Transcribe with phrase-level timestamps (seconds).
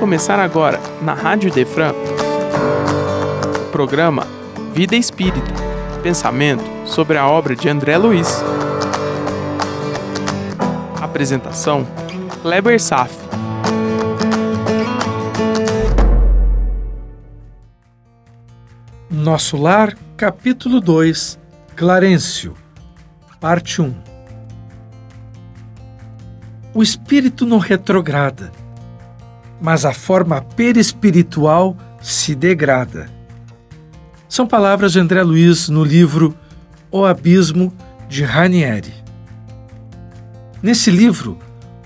[0.00, 4.26] começar agora, na Rádio Defran, o programa
[4.72, 5.52] Vida Espírita
[6.02, 8.42] Pensamento sobre a obra de André Luiz.
[10.98, 11.86] Apresentação:
[12.40, 13.14] Kleber Saf.
[19.10, 21.38] Nosso Lar, capítulo 2
[21.76, 22.54] Clarencio,
[23.38, 23.94] parte 1
[26.72, 28.59] O espírito não retrograda
[29.60, 33.08] mas a forma perispiritual se degrada.
[34.28, 36.34] São palavras de André Luiz no livro
[36.90, 37.72] O Abismo
[38.08, 38.94] de Ranieri.
[40.62, 41.38] Nesse livro,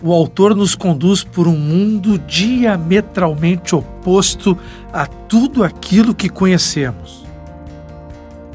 [0.03, 4.57] o autor nos conduz por um mundo diametralmente oposto
[4.93, 7.25] a tudo aquilo que conhecemos.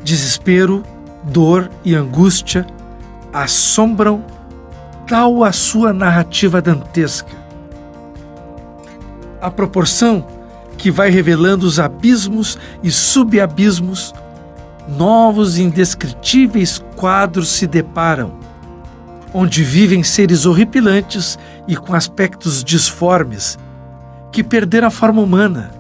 [0.04, 0.84] Desespero,
[1.23, 2.66] dor e angústia
[3.34, 4.23] assombram
[5.08, 7.38] tal a sua narrativa dantesca
[9.42, 10.26] a proporção
[10.78, 14.14] que vai revelando os abismos e subabismos,
[14.98, 18.32] novos e indescritíveis quadros se deparam,
[19.34, 23.60] onde vivem seres horripilantes e com aspectos disformes,
[24.32, 25.72] que perderam a forma humana,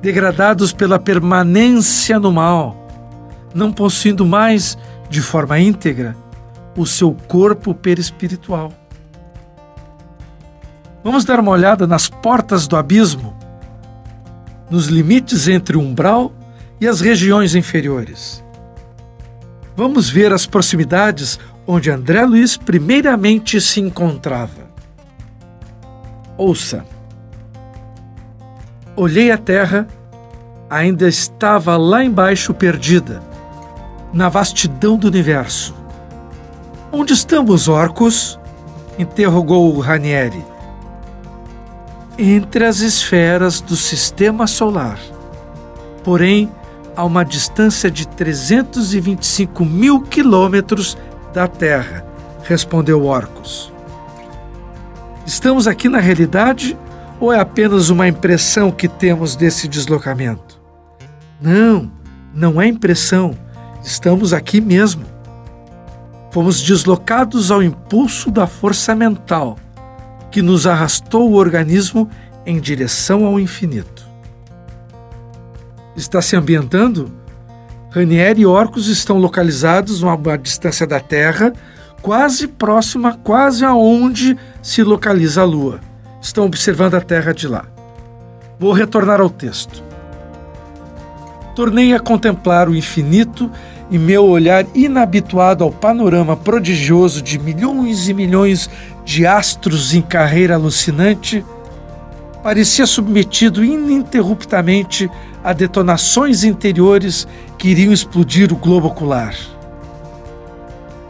[0.00, 2.76] degradados pela permanência no mal,
[3.54, 4.76] não possuindo mais,
[5.08, 6.16] de forma íntegra,
[6.76, 8.72] o seu corpo perispiritual.
[11.04, 13.34] Vamos dar uma olhada nas portas do abismo,
[14.70, 16.32] nos limites entre o umbral
[16.80, 18.42] e as regiões inferiores.
[19.76, 24.70] Vamos ver as proximidades onde André Luiz primeiramente se encontrava.
[26.38, 26.84] Ouça.
[28.94, 29.88] Olhei a terra,
[30.70, 33.20] ainda estava lá embaixo perdida,
[34.12, 35.74] na vastidão do universo.
[36.92, 38.38] Onde estão os orcos?
[38.98, 40.51] interrogou Ranieri
[42.18, 44.98] entre as esferas do sistema solar.
[46.04, 46.50] Porém,
[46.94, 50.96] a uma distância de 325 mil quilômetros
[51.32, 52.04] da Terra,
[52.44, 53.72] respondeu Orcus.
[55.24, 56.76] Estamos aqui na realidade
[57.18, 60.60] ou é apenas uma impressão que temos desse deslocamento?
[61.40, 61.90] Não,
[62.34, 63.34] não é impressão.
[63.82, 65.04] Estamos aqui mesmo.
[66.30, 69.56] Fomos deslocados ao impulso da força mental
[70.32, 72.08] que nos arrastou o organismo
[72.44, 74.04] em direção ao infinito.
[75.94, 77.12] Está se ambientando?
[77.90, 81.52] Ranieri e Orcus estão localizados a uma distância da Terra,
[82.00, 85.80] quase próxima, quase aonde se localiza a Lua.
[86.20, 87.66] Estão observando a Terra de lá.
[88.58, 89.84] Vou retornar ao texto.
[91.54, 93.50] Tornei a contemplar o infinito
[93.90, 98.70] e meu olhar inabituado ao panorama prodigioso de milhões e milhões
[99.04, 101.44] de astros em carreira alucinante,
[102.42, 105.10] parecia submetido ininterruptamente
[105.42, 107.26] a detonações interiores
[107.58, 109.34] que iriam explodir o globo ocular.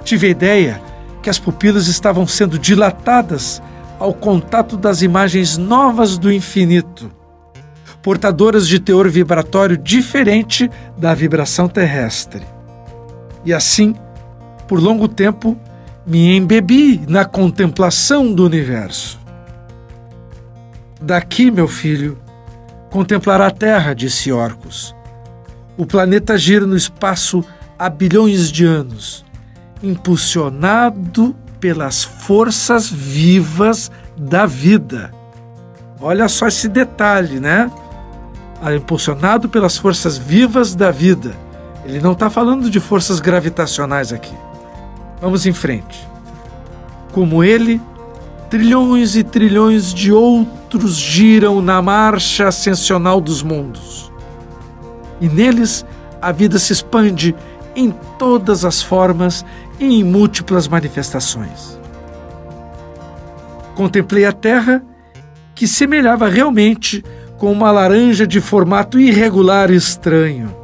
[0.04, 0.82] Tive a ideia
[1.22, 3.62] que as pupilas estavam sendo dilatadas
[3.98, 7.10] ao contato das imagens novas do infinito,
[8.02, 12.42] portadoras de teor vibratório diferente da vibração terrestre
[13.44, 13.94] e assim,
[14.68, 15.56] por longo tempo,
[16.06, 19.20] me embebi na contemplação do universo.
[21.00, 22.18] Daqui, meu filho,
[22.90, 24.94] contemplará a Terra, disse Orcus.
[25.76, 27.44] O planeta gira no espaço
[27.78, 29.24] há bilhões de anos,
[29.82, 35.12] impulsionado pelas forças vivas da vida.
[36.00, 37.70] Olha só esse detalhe, né?
[38.76, 41.32] Impulsionado pelas forças vivas da vida
[41.84, 44.34] ele não está falando de forças gravitacionais aqui.
[45.22, 46.04] Vamos em frente.
[47.12, 47.80] Como ele,
[48.50, 54.10] trilhões e trilhões de outros giram na marcha ascensional dos mundos.
[55.20, 55.86] E neles
[56.20, 57.36] a vida se expande
[57.76, 59.44] em todas as formas
[59.78, 61.78] e em múltiplas manifestações.
[63.76, 64.82] Contemplei a Terra,
[65.54, 67.04] que semelhava realmente
[67.38, 70.61] com uma laranja de formato irregular e estranho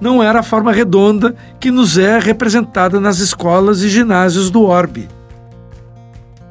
[0.00, 5.08] não era a forma redonda que nos é representada nas escolas e ginásios do orbe.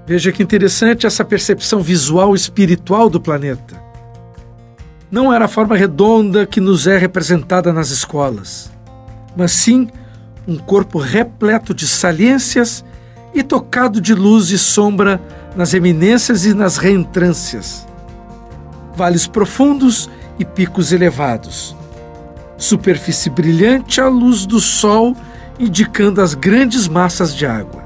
[0.06, 3.84] Veja que interessante essa percepção visual espiritual do planeta.
[5.12, 8.72] Não era a forma redonda que nos é representada nas escolas,
[9.36, 9.88] mas sim
[10.48, 12.84] um corpo repleto de saliências
[13.34, 15.22] e tocado de luz e sombra
[15.56, 17.88] nas eminências e nas reentrâncias.
[18.96, 21.76] Vales profundos e picos elevados
[22.57, 25.16] superfície brilhante à luz do sol,
[25.60, 27.84] indicando as grandes massas de água.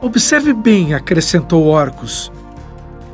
[0.00, 2.32] Observe bem, acrescentou Orcus.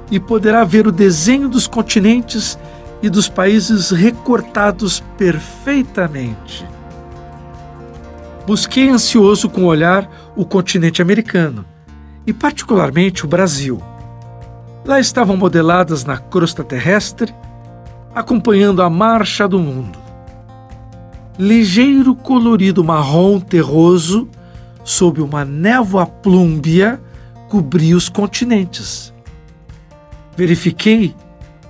[0.08, 2.56] e poderá ver o desenho dos continentes
[3.02, 6.64] e dos países recortados perfeitamente.
[8.46, 11.64] Busquei ansioso com o olhar o continente americano
[12.24, 13.82] e, particularmente, o Brasil.
[14.84, 17.34] Lá estavam modeladas na crosta terrestre,
[18.16, 19.98] acompanhando a marcha do mundo.
[21.38, 24.26] Ligeiro colorido marrom terroso,
[24.82, 26.98] sob uma névoa plúmbia,
[27.46, 29.12] cobria os continentes.
[30.34, 31.14] Verifiquei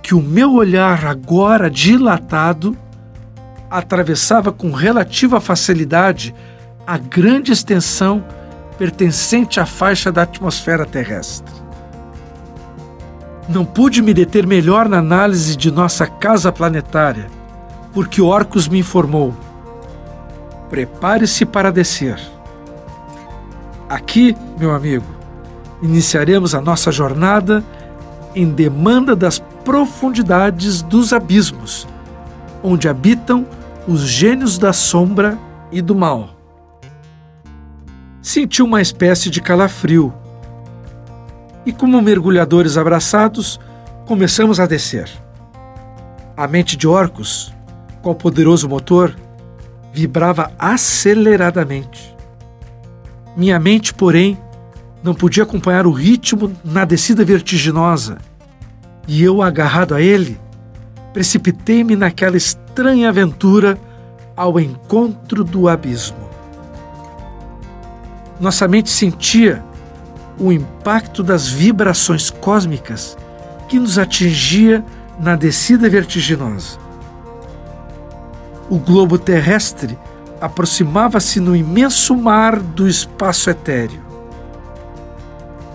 [0.01, 2.77] que o meu olhar, agora dilatado,
[3.69, 6.33] atravessava com relativa facilidade
[6.85, 8.23] a grande extensão
[8.77, 11.66] pertencente à faixa da atmosfera terrestre.
[13.49, 17.27] Não pude me deter melhor na análise de nossa casa planetária,
[17.93, 19.33] porque Orcus me informou:
[20.69, 22.19] prepare-se para descer.
[23.87, 25.05] Aqui, meu amigo,
[25.81, 27.63] iniciaremos a nossa jornada
[28.35, 31.87] em demanda das profundidades dos abismos,
[32.61, 33.45] onde habitam
[33.87, 35.37] os gênios da sombra
[35.71, 36.29] e do mal.
[38.21, 40.13] Senti uma espécie de calafrio.
[41.67, 43.59] E como mergulhadores abraçados,
[44.05, 45.09] começamos a descer.
[46.37, 47.53] A mente de Orcus,
[48.01, 49.13] com o poderoso motor,
[49.91, 52.15] vibrava aceleradamente.
[53.35, 54.37] Minha mente, porém,
[55.03, 58.17] não podia acompanhar o ritmo na descida vertiginosa
[59.05, 60.39] e eu, agarrado a ele,
[61.11, 63.77] precipitei-me naquela estranha aventura
[64.37, 66.29] ao encontro do abismo.
[68.39, 69.66] Nossa mente sentia
[70.39, 73.17] o impacto das vibrações cósmicas
[73.67, 74.83] que nos atingia
[75.19, 76.77] na descida vertiginosa.
[78.69, 79.97] O globo terrestre
[80.39, 84.01] aproximava-se no imenso mar do espaço etéreo.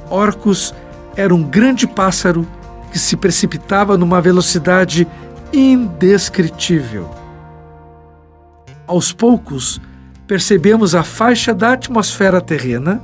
[0.09, 0.75] Orcus
[1.17, 2.47] era um grande pássaro
[2.91, 5.09] que se precipitava numa velocidade
[5.53, 7.11] indescritível.
[8.87, 9.81] Aos poucos,
[10.27, 13.03] percebemos a faixa da atmosfera terrena,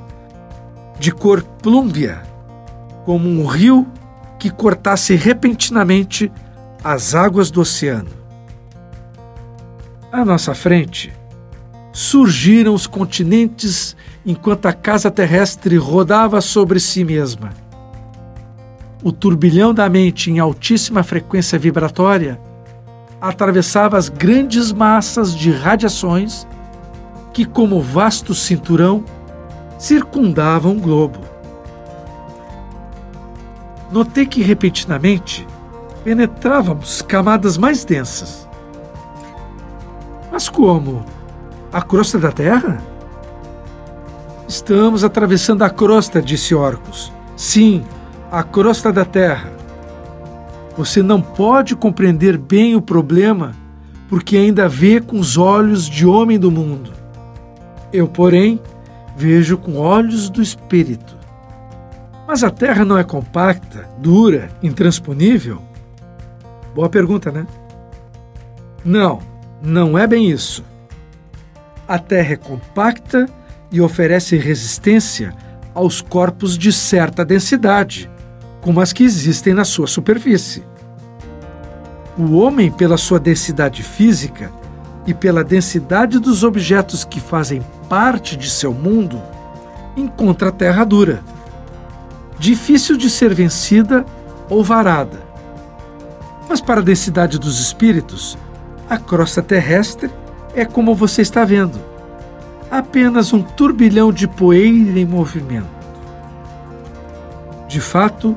[0.98, 2.22] de cor plúmbia,
[3.04, 3.86] como um rio
[4.38, 6.30] que cortasse repentinamente
[6.82, 8.10] as águas do oceano.
[10.10, 11.12] À nossa frente,
[11.92, 17.50] surgiram os continentes enquanto a casa terrestre rodava sobre si mesma
[19.02, 22.40] o turbilhão da mente em altíssima frequência vibratória
[23.20, 26.46] atravessava as grandes massas de radiações
[27.32, 29.04] que, como vasto cinturão,
[29.78, 31.20] circundavam o globo.
[33.90, 35.46] Notei que repentinamente
[36.04, 38.46] penetrávamos camadas mais densas.
[40.30, 41.04] Mas como?
[41.72, 42.82] A crosta da Terra?
[44.48, 47.12] Estamos atravessando a crosta, disse Orcus.
[47.36, 47.84] Sim,
[48.32, 49.52] a crosta da terra.
[50.74, 53.54] Você não pode compreender bem o problema
[54.08, 56.92] porque ainda vê com os olhos de homem do mundo.
[57.92, 58.58] Eu, porém,
[59.18, 61.18] vejo com olhos do espírito.
[62.26, 65.60] Mas a terra não é compacta, dura, intransponível?
[66.72, 67.44] Boa pergunta, né?
[68.84, 69.18] Não,
[69.60, 70.64] não é bem isso.
[71.88, 73.28] A terra é compacta
[73.72, 75.34] e oferece resistência
[75.74, 78.08] aos corpos de certa densidade
[78.60, 80.62] como as que existem na sua superfície.
[82.16, 84.52] O homem, pela sua densidade física
[85.08, 89.18] e pela densidade dos objetos que fazem parte de seu mundo,
[89.96, 91.24] encontra a terra dura,
[92.38, 94.04] difícil de ser vencida
[94.50, 95.18] ou varada.
[96.46, 98.36] Mas para a densidade dos espíritos,
[98.86, 100.10] a crosta terrestre
[100.54, 101.80] é como você está vendo
[102.70, 105.66] apenas um turbilhão de poeira em movimento.
[107.66, 108.36] De fato,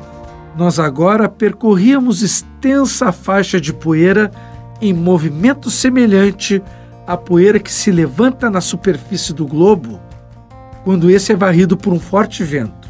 [0.56, 4.32] nós agora percorríamos extensa faixa de poeira
[4.82, 6.62] em movimento semelhante
[7.06, 10.00] à poeira que se levanta na superfície do globo
[10.84, 12.90] quando esse é varrido por um forte vento.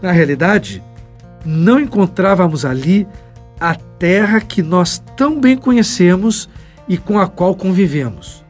[0.00, 0.82] Na realidade,
[1.44, 3.06] não encontrávamos ali
[3.60, 6.48] a terra que nós tão bem conhecemos
[6.88, 8.42] e com a qual convivemos.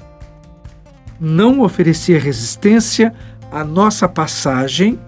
[1.19, 3.13] Não oferecia resistência
[3.51, 4.99] à nossa passagem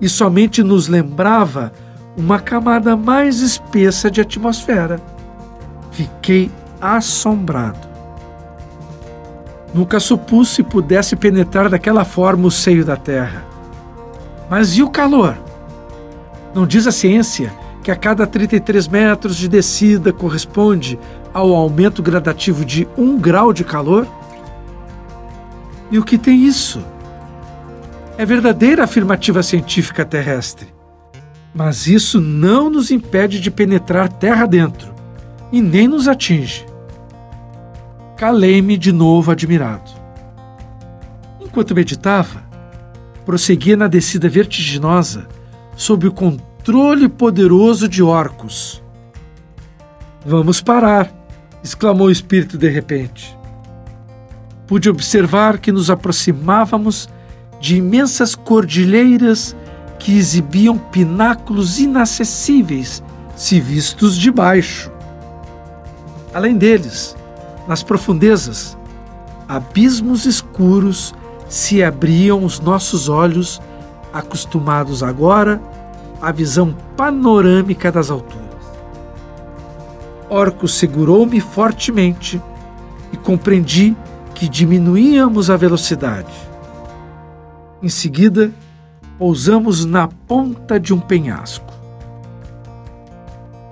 [0.00, 1.72] e somente nos lembrava
[2.16, 5.00] uma camada mais espessa de atmosfera.
[5.96, 7.88] Fiquei assombrado.
[9.72, 13.42] Nunca supus se pudesse penetrar daquela forma o seio da Terra.
[14.50, 15.38] Mas e o calor?
[16.54, 17.50] Não diz a ciência
[17.82, 20.98] que a cada 33 metros de descida corresponde
[21.32, 24.06] ao aumento gradativo de um grau de calor?
[25.90, 26.84] E o que tem isso?
[28.18, 30.68] É verdadeira afirmativa científica terrestre
[31.54, 34.95] Mas isso não nos impede de penetrar terra dentro
[35.56, 36.66] e nem nos atinge.
[38.14, 39.90] Calei-me de novo admirado.
[41.40, 42.42] Enquanto meditava,
[43.24, 45.26] prosseguia na descida vertiginosa
[45.74, 48.82] sob o controle poderoso de orcos.
[50.26, 51.10] Vamos parar!
[51.64, 53.34] exclamou o espírito de repente.
[54.66, 57.08] Pude observar que nos aproximávamos
[57.62, 59.56] de imensas cordilheiras
[59.98, 63.02] que exibiam pináculos inacessíveis
[63.34, 64.95] se vistos de baixo.
[66.36, 67.16] Além deles,
[67.66, 68.76] nas profundezas,
[69.48, 71.14] abismos escuros
[71.48, 73.58] se abriam os nossos olhos,
[74.12, 75.58] acostumados agora
[76.20, 78.44] à visão panorâmica das alturas.
[80.28, 82.38] Orcus segurou-me fortemente
[83.10, 83.96] e compreendi
[84.34, 86.34] que diminuíamos a velocidade.
[87.82, 88.52] Em seguida,
[89.16, 91.72] pousamos na ponta de um penhasco.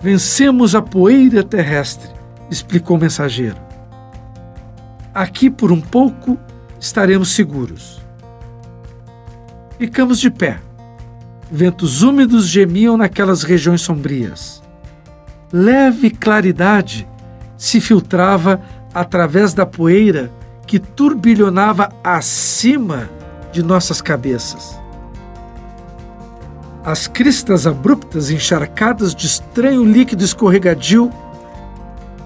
[0.00, 2.24] Vencemos a poeira terrestre,
[2.54, 3.56] explicou o mensageiro.
[5.12, 6.38] Aqui por um pouco
[6.78, 8.00] estaremos seguros.
[9.78, 10.61] Ficamos de pé.
[11.50, 14.62] Ventos úmidos gemiam naquelas regiões sombrias.
[15.52, 17.06] Leve claridade
[17.56, 18.61] se filtrava
[18.92, 20.30] através da poeira
[20.66, 23.11] que turbilhonava acima
[23.52, 24.80] de nossas cabeças.
[26.84, 31.11] As cristas abruptas encharcadas de estranho líquido escorregadio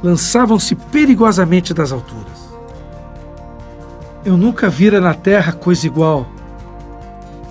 [0.02, 2.48] lançavam-se perigosamente das alturas.
[4.24, 6.26] Eu nunca vira na terra coisa igual.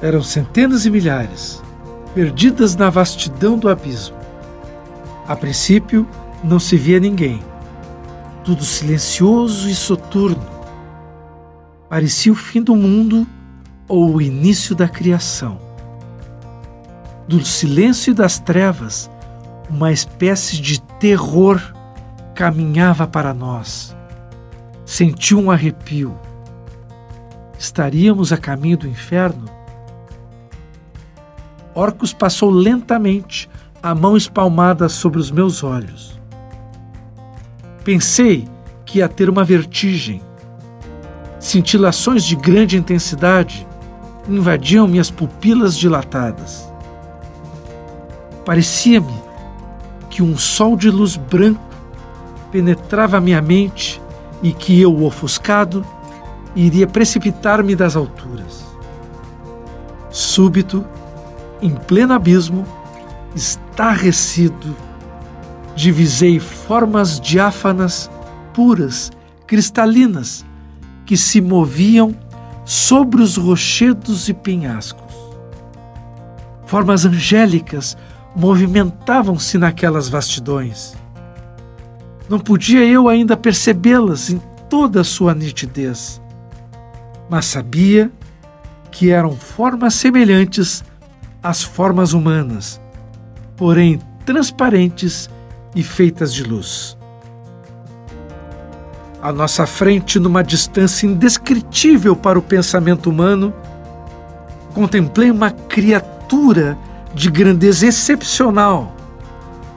[0.01, 1.62] Eram centenas e milhares,
[2.13, 4.16] perdidas na vastidão do abismo.
[5.27, 6.08] A princípio,
[6.44, 7.42] não se via ninguém.
[8.44, 10.46] Tudo silencioso e soturno.
[11.89, 13.27] Parecia o fim do mundo
[13.88, 15.60] ou o início da criação.
[17.27, 19.10] Do silêncio e das trevas,
[19.70, 21.74] uma espécie de terror
[22.38, 23.98] caminhava para nós.
[24.86, 26.17] Senti um arrepio
[27.58, 29.46] estaríamos a caminho do inferno?
[31.74, 33.50] Orcus passou lentamente
[33.82, 36.20] a mão espalmada sobre os meus olhos.
[37.84, 38.48] Pensei
[38.86, 40.22] que ia ter uma vertigem.
[41.39, 43.67] Cintilações de grande intensidade
[44.29, 46.72] invadiam minhas pupilas dilatadas.
[48.46, 49.25] Parecia-me
[50.10, 51.67] que um sol de luz branco
[52.51, 54.01] penetrava minha mente
[54.42, 55.86] e que eu, ofuscado,
[56.56, 58.66] iria precipitar-me das alturas.
[60.10, 60.86] Súbito,
[61.62, 62.66] em pleno abismo,
[63.36, 64.75] estarrecido,
[65.75, 68.10] divisei formas diáfanas,
[68.54, 69.12] puras,
[69.46, 70.46] cristalinas,
[71.06, 72.16] que se moviam
[72.66, 75.16] sobre os rochedos e penhascos.
[76.66, 77.96] Formas angélicas
[78.36, 80.96] movimentavam-se naquelas vastidões.
[82.29, 86.22] Não podia eu ainda percebê-las em toda a sua nitidez
[87.29, 88.12] mas sabia
[88.91, 90.84] que eram formas semelhantes
[91.43, 92.81] às formas humanas,
[93.55, 95.29] porém transparentes
[95.75, 96.98] e feitas de luz.
[99.22, 103.53] À nossa frente, numa distância indescritível para o pensamento humano,
[104.74, 106.77] contemplei uma criatura
[107.13, 108.96] de grandeza excepcional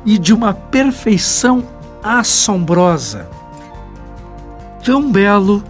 [0.05, 1.65] e de uma perfeição
[2.03, 3.29] assombrosa.
[4.85, 5.63] Tão belo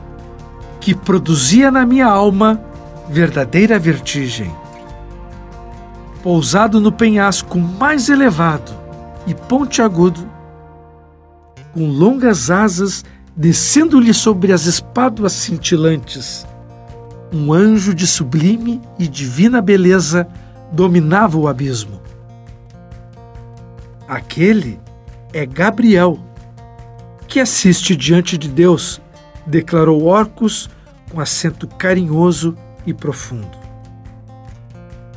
[0.81, 2.61] que produzia na minha alma
[3.09, 4.55] verdadeira vertigem.
[6.23, 8.73] Pousado no penhasco mais elevado
[9.27, 10.29] e pontiagudo,
[11.73, 13.05] com longas asas
[13.37, 16.47] descendo-lhe sobre as espáduas cintilantes,
[17.33, 20.27] um anjo de sublime e divina beleza
[20.73, 22.01] dominava o abismo.
[24.07, 24.81] Aquele
[25.33, 26.19] é Gabriel,
[27.27, 29.01] que assiste diante de Deus
[29.47, 30.69] declarou Orcus
[31.11, 32.57] com acento carinhoso
[32.87, 33.59] e profundo.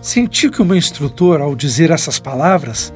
[0.01, 2.93] Senti que o meu instrutor, ao dizer essas palavras,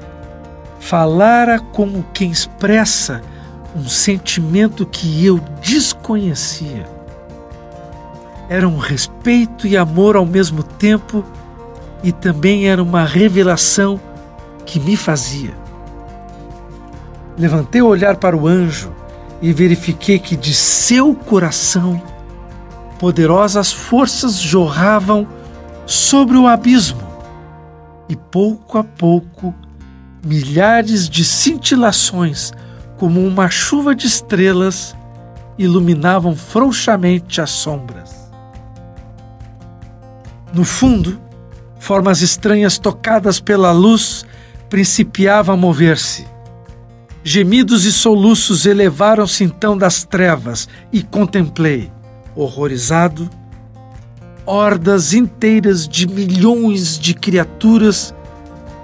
[0.80, 3.22] falara como quem expressa
[3.76, 6.86] um sentimento que eu desconhecia.
[8.50, 11.24] Era um respeito e amor ao mesmo tempo
[12.04, 14.00] e também era uma revelação
[14.66, 15.67] que me fazia.
[17.38, 18.92] Levantei o olhar para o anjo
[19.42, 22.02] e verifiquei que de seu coração
[23.00, 25.28] poderosas forças jorravam
[25.86, 27.08] sobre o abismo,
[28.10, 29.54] e pouco a pouco
[30.26, 32.52] milhares de cintilações,
[32.98, 34.96] como uma chuva de estrelas,
[35.58, 38.32] iluminavam frouxamente as sombras.
[40.54, 41.20] No fundo,
[41.80, 44.26] formas estranhas tocadas pela luz
[44.70, 46.26] principiava a mover-se.
[47.30, 51.92] Gemidos e soluços elevaram-se então das trevas e contemplei,
[52.34, 53.30] horrorizado,
[54.46, 58.16] hordas inteiras de milhões de criaturas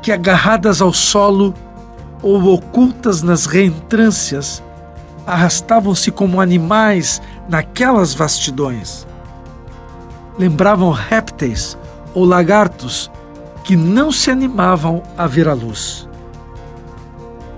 [0.01, 1.53] que, agarradas ao solo
[2.21, 4.62] ou ocultas nas reentrâncias,
[5.25, 9.07] arrastavam-se como animais naquelas vastidões.
[10.38, 11.77] Lembravam répteis
[12.13, 13.09] ou lagartos
[13.63, 16.09] que não se animavam a ver a luz.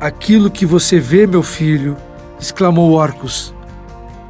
[0.06, 1.98] Aquilo que você vê, meu filho,
[2.40, 3.52] exclamou Orcus,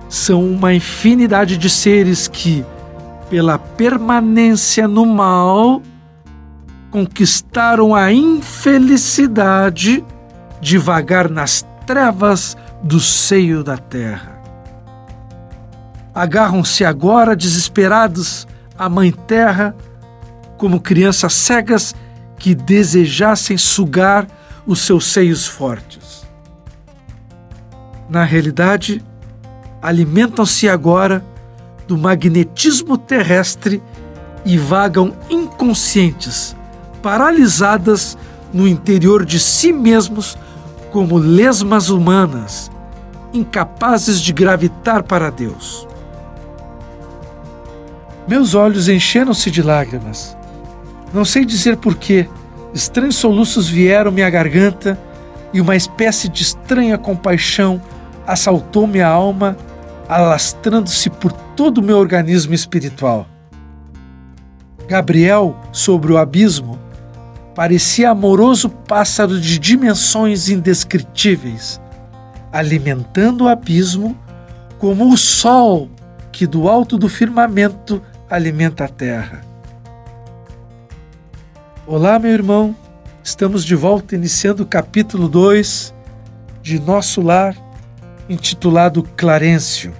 [0.08, 2.66] são uma infinidade de seres que,
[3.30, 5.82] pela permanência no mal,
[6.90, 10.02] conquistaram a infelicidade
[10.62, 14.42] de vagar nas trevas do seio da terra.
[16.14, 18.48] Agarram-se agora desesperados
[18.80, 19.76] à Mãe Terra,
[20.56, 21.94] como crianças cegas
[22.40, 24.26] que desejassem sugar
[24.66, 26.26] os seus seios fortes.
[28.10, 29.04] Na realidade,
[29.82, 31.24] alimentam-se agora
[31.88, 33.82] do magnetismo terrestre
[34.44, 36.56] e vagam inconscientes,
[37.02, 38.18] paralisadas
[38.54, 40.38] no interior de si mesmos
[40.92, 42.72] como lesmas humanas,
[43.34, 45.88] incapazes de gravitar para Deus.
[48.28, 50.36] Meus olhos encheram-se de lágrimas.
[51.14, 52.28] Não sei dizer porquê,
[52.76, 55.00] estranhos soluços vieram minha garganta
[55.54, 57.82] e uma espécie de estranha compaixão
[58.28, 59.56] assaltou minha alma,
[60.10, 63.26] alastrando-se por todo o meu organismo espiritual.
[64.88, 66.78] Gabriel, sobre o abismo,
[67.56, 71.80] parecia amoroso pássaro de dimensões indescritíveis,
[72.52, 74.18] alimentando o abismo
[74.78, 75.90] como o sol
[76.30, 79.55] que do alto do firmamento alimenta a terra.
[81.88, 82.76] Olá, meu irmão,
[83.24, 85.94] estamos de volta iniciando o capítulo 2
[86.60, 87.56] de Nosso Lar,
[88.28, 89.94] intitulado Clarencio.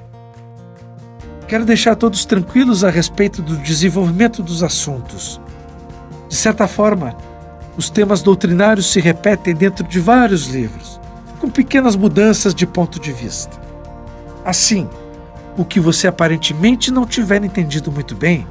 [1.48, 5.40] Quero deixar todos tranquilos a respeito do desenvolvimento dos assuntos.
[6.28, 7.16] De certa forma,
[7.78, 11.00] os temas doutrinários se repetem dentro de vários livros,
[11.40, 13.62] com pequenas mudanças de ponto de vista.
[14.44, 14.90] Assim,
[15.56, 18.48] o que você aparentemente não tiver entendido muito bem,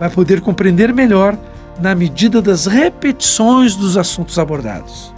[0.00, 1.36] vai poder compreender melhor
[1.80, 5.14] na medida das repetições dos assuntos abordados.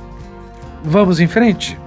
[0.85, 1.79] Vamos em frente?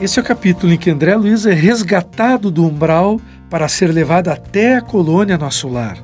[0.00, 4.28] Esse é o capítulo em que André Luiz é resgatado do umbral para ser levado
[4.28, 5.96] até a colônia nosso lar.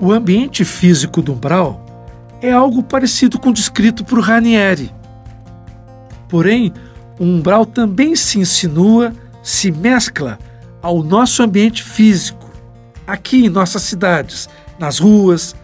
[0.00, 1.84] O ambiente físico do umbral
[2.40, 4.90] é algo parecido com o descrito por Ranieri.
[6.28, 6.72] Porém,
[7.18, 10.38] o umbral também se insinua se mescla
[10.82, 12.50] ao nosso ambiente físico,
[13.06, 14.48] aqui em nossas cidades,
[14.80, 15.54] nas ruas,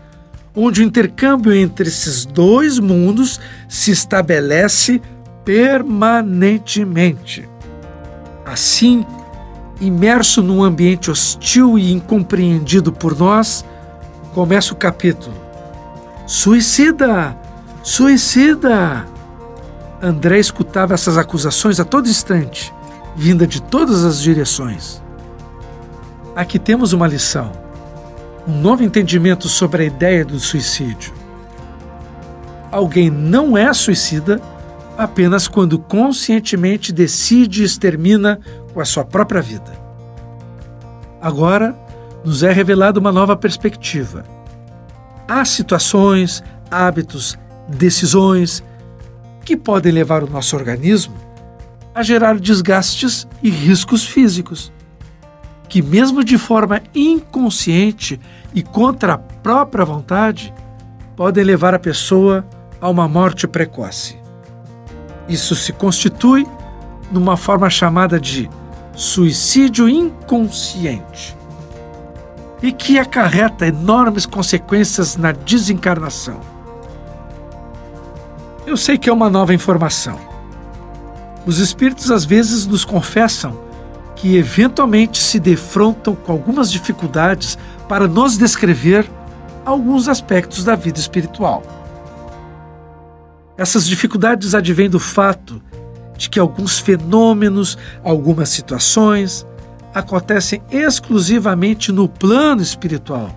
[0.54, 5.02] onde o intercâmbio entre esses dois mundos se estabelece
[5.44, 7.48] permanentemente.
[8.44, 9.04] Assim,
[9.80, 13.64] imerso num ambiente hostil e incompreendido por nós,
[14.32, 15.34] começa o capítulo.
[16.26, 17.36] Suicida!
[17.82, 19.04] Suicida!
[20.00, 22.72] André escutava essas acusações a todo instante
[23.16, 25.02] vinda de todas as direções.
[26.36, 27.50] Aqui temos uma lição,
[28.46, 31.12] um novo entendimento sobre a ideia do suicídio.
[32.70, 34.40] Alguém não é suicida
[34.96, 38.40] apenas quando conscientemente decide e extermina
[38.72, 39.72] com a sua própria vida.
[41.20, 41.76] Agora,
[42.24, 44.24] nos é revelada uma nova perspectiva.
[45.28, 48.62] Há situações, hábitos, decisões
[49.44, 51.14] que podem levar o nosso organismo
[51.94, 54.72] a gerar desgastes e riscos físicos,
[55.68, 58.20] que, mesmo de forma inconsciente
[58.54, 60.52] e contra a própria vontade,
[61.16, 62.46] podem levar a pessoa
[62.80, 64.16] a uma morte precoce.
[65.28, 66.46] Isso se constitui
[67.10, 68.48] numa forma chamada de
[68.94, 71.36] suicídio inconsciente
[72.62, 76.40] e que acarreta enormes consequências na desencarnação.
[78.66, 80.36] Eu sei que é uma nova informação
[81.46, 83.56] os espíritos às vezes nos confessam
[84.16, 87.56] que eventualmente se defrontam com algumas dificuldades
[87.88, 89.08] para nos descrever
[89.64, 91.62] alguns aspectos da vida espiritual.
[93.58, 95.62] Essas dificuldades advêm do fato
[96.16, 99.46] de que alguns fenômenos, algumas situações,
[99.94, 103.30] acontecem exclusivamente no plano espiritual.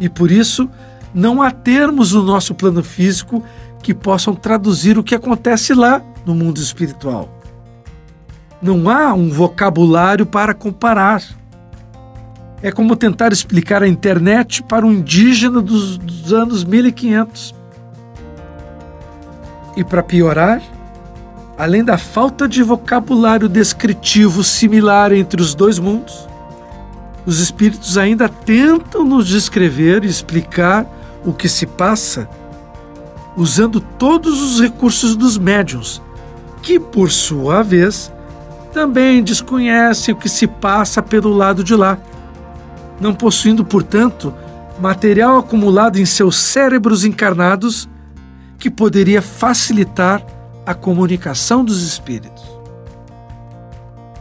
[0.00, 0.68] E por isso,
[1.14, 3.42] não há termos no nosso plano físico
[3.82, 7.37] que possam traduzir o que acontece lá no mundo espiritual.
[8.60, 11.22] Não há um vocabulário para comparar.
[12.60, 17.54] É como tentar explicar a internet para um indígena dos, dos anos 1500.
[19.76, 20.60] E para piorar,
[21.56, 26.28] além da falta de vocabulário descritivo similar entre os dois mundos,
[27.24, 30.84] os espíritos ainda tentam nos descrever e explicar
[31.24, 32.28] o que se passa
[33.36, 36.02] usando todos os recursos dos médiums,
[36.60, 38.12] que, por sua vez,
[38.72, 41.98] também desconhecem o que se passa pelo lado de lá,
[43.00, 44.34] não possuindo, portanto,
[44.78, 47.88] material acumulado em seus cérebros encarnados
[48.58, 50.24] que poderia facilitar
[50.66, 52.44] a comunicação dos espíritos.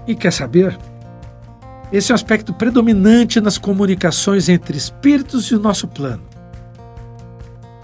[0.08, 0.78] E quer saber?
[1.92, 6.24] Esse é um aspecto predominante nas comunicações entre espíritos e o nosso plano.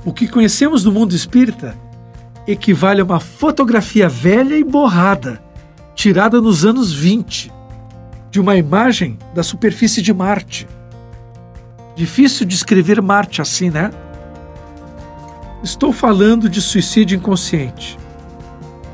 [0.06, 1.76] O que conhecemos do mundo espírita
[2.48, 5.43] equivale a uma fotografia velha e borrada,
[5.96, 7.52] tirada nos anos 20,
[8.30, 10.68] de uma imagem da superfície de Marte.
[11.96, 13.92] Difícil descrever Marte assim, né?
[15.64, 17.98] Estou falando de suicídio inconsciente,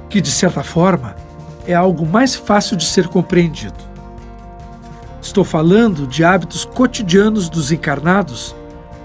[0.09, 1.15] que de certa forma
[1.65, 3.89] é algo mais fácil de ser compreendido.
[5.21, 8.55] Estou falando de hábitos cotidianos dos encarnados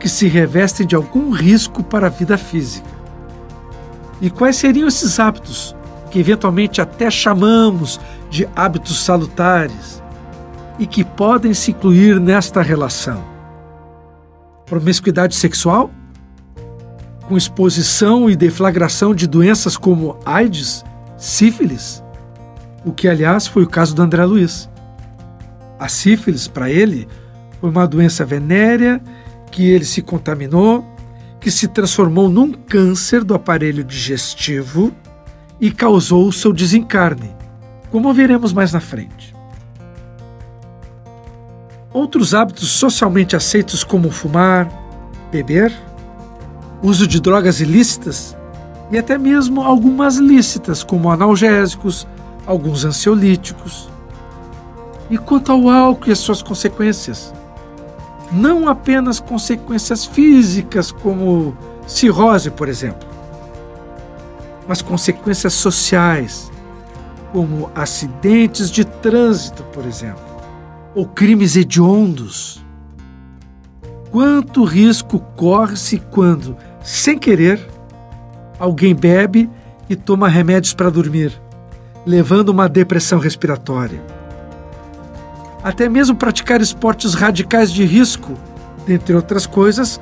[0.00, 2.88] que se revestem de algum risco para a vida física.
[4.20, 5.74] E quais seriam esses hábitos,
[6.14, 8.00] que eventualmente até chamamos
[8.30, 10.00] de hábitos salutares,
[10.78, 13.24] e que podem se incluir nesta relação?
[14.64, 15.90] Promiscuidade sexual?
[17.26, 20.84] com exposição e deflagração de doenças como AIDS,
[21.16, 22.04] sífilis,
[22.84, 24.68] o que, aliás, foi o caso do André Luiz.
[25.78, 27.08] A sífilis, para ele,
[27.62, 29.00] foi uma doença venérea
[29.50, 30.84] que ele se contaminou,
[31.40, 34.92] que se transformou num câncer do aparelho digestivo
[35.64, 37.34] e causou o seu desencarne,
[37.90, 39.34] como veremos mais na frente.
[41.90, 44.68] Outros hábitos socialmente aceitos, como fumar,
[45.32, 45.72] beber,
[46.82, 48.36] uso de drogas ilícitas
[48.90, 52.06] e até mesmo algumas lícitas, como analgésicos,
[52.44, 53.88] alguns ansiolíticos.
[55.08, 57.32] E quanto ao álcool e as suas consequências?
[58.30, 63.13] Não apenas consequências físicas, como cirrose, por exemplo,
[64.66, 66.50] mas consequências sociais,
[67.32, 70.22] como acidentes de trânsito, por exemplo,
[70.94, 72.64] ou crimes hediondos.
[74.10, 77.66] Quanto risco corre-se quando sem querer,
[78.58, 79.50] alguém bebe
[79.88, 81.32] e toma remédios para dormir,
[82.06, 84.02] levando uma depressão respiratória.
[85.62, 88.34] Até mesmo praticar esportes radicais de risco,
[88.86, 89.98] dentre outras coisas,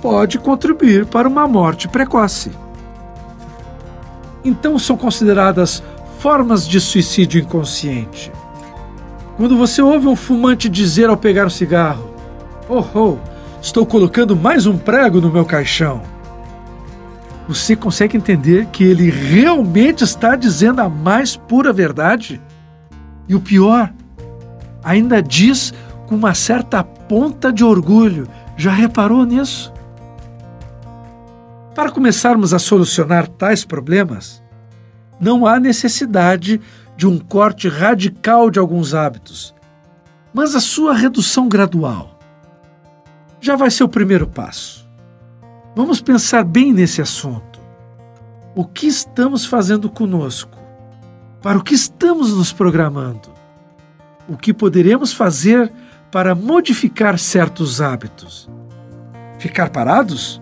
[0.00, 2.50] pode contribuir para uma morte precoce.
[4.44, 5.82] Então são consideradas
[6.18, 8.32] formas de suicídio inconsciente.
[9.36, 12.14] Quando você ouve um fumante dizer ao pegar um cigarro:
[12.68, 13.16] Oh, oh,
[13.60, 16.02] estou colocando mais um prego no meu caixão
[17.50, 22.40] você consegue entender que ele realmente está dizendo a mais pura verdade?
[23.28, 23.92] E o pior,
[24.84, 25.74] ainda diz
[26.06, 28.28] com uma certa ponta de orgulho.
[28.56, 29.72] Já reparou nisso?
[31.74, 34.42] Para começarmos a solucionar tais problemas,
[35.20, 36.60] não há necessidade
[36.96, 39.54] de um corte radical de alguns hábitos,
[40.34, 42.18] mas a sua redução gradual
[43.40, 44.88] já vai ser o primeiro passo.
[45.74, 47.60] Vamos pensar bem nesse assunto.
[48.54, 50.58] O que estamos fazendo conosco?
[51.40, 53.30] Para o que estamos nos programando?
[54.28, 55.72] O que poderemos fazer
[56.10, 58.50] para modificar certos hábitos?
[59.38, 60.40] Ficar parados?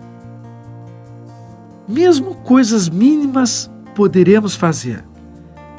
[1.89, 5.03] Mesmo coisas mínimas poderemos fazer.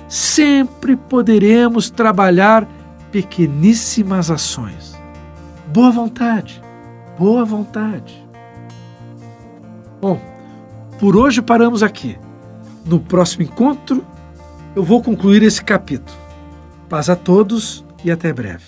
[0.09, 2.67] Sempre poderemos trabalhar
[3.13, 4.99] pequeníssimas ações.
[5.73, 6.61] Boa vontade,
[7.17, 8.27] boa vontade.
[10.01, 10.21] Bom,
[10.99, 12.19] por hoje paramos aqui.
[12.85, 14.05] No próximo encontro,
[14.75, 16.19] eu vou concluir esse capítulo.
[16.89, 18.65] Paz a todos e até breve.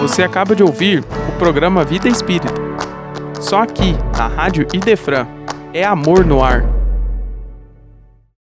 [0.00, 2.59] Você acaba de ouvir o programa Vida Espírita.
[3.50, 5.26] Só aqui, na Rádio Idefran,
[5.74, 6.79] é amor no ar.